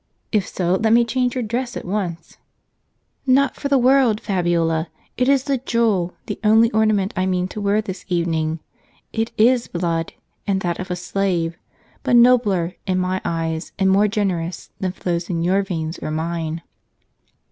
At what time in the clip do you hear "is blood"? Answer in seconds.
9.37-10.13